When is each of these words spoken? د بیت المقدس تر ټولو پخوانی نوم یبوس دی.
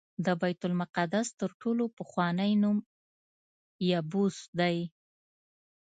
د 0.25 0.27
بیت 0.41 0.61
المقدس 0.67 1.27
تر 1.39 1.49
ټولو 1.61 1.83
پخوانی 1.97 2.51
نوم 2.63 2.77
یبوس 3.89 4.37
دی. 4.59 4.77